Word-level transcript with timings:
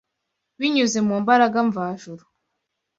Binyuze 0.59 0.99
mu 1.07 1.15
mbaraga 1.21 1.57
mvajuru 1.67 2.23